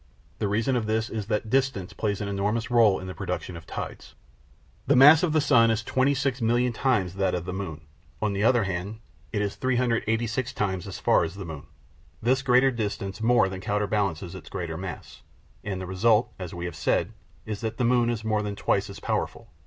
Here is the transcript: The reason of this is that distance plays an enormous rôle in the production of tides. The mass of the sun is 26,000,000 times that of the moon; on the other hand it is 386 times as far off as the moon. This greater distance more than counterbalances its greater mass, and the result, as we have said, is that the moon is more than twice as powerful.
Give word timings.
The 0.39 0.47
reason 0.47 0.75
of 0.75 0.87
this 0.87 1.11
is 1.11 1.27
that 1.27 1.51
distance 1.51 1.93
plays 1.93 2.21
an 2.21 2.27
enormous 2.27 2.69
rôle 2.69 2.99
in 2.99 3.05
the 3.05 3.13
production 3.13 3.55
of 3.55 3.67
tides. 3.67 4.15
The 4.87 4.95
mass 4.95 5.21
of 5.21 5.31
the 5.31 5.39
sun 5.39 5.69
is 5.69 5.83
26,000,000 5.83 6.73
times 6.73 7.13
that 7.17 7.35
of 7.35 7.45
the 7.45 7.53
moon; 7.53 7.81
on 8.19 8.33
the 8.33 8.43
other 8.43 8.63
hand 8.63 8.97
it 9.31 9.43
is 9.43 9.53
386 9.57 10.53
times 10.53 10.87
as 10.87 10.97
far 10.97 11.19
off 11.19 11.25
as 11.27 11.35
the 11.35 11.45
moon. 11.45 11.67
This 12.19 12.41
greater 12.41 12.71
distance 12.71 13.21
more 13.21 13.47
than 13.47 13.61
counterbalances 13.61 14.33
its 14.33 14.49
greater 14.49 14.75
mass, 14.75 15.21
and 15.63 15.79
the 15.79 15.85
result, 15.85 16.33
as 16.39 16.51
we 16.51 16.65
have 16.65 16.75
said, 16.75 17.13
is 17.45 17.61
that 17.61 17.77
the 17.77 17.85
moon 17.85 18.09
is 18.09 18.23
more 18.23 18.41
than 18.41 18.55
twice 18.55 18.89
as 18.89 18.99
powerful. 18.99 19.51